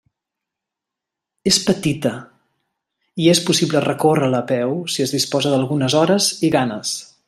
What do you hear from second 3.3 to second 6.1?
és possible recórrer-la a peu si es disposa d'algunes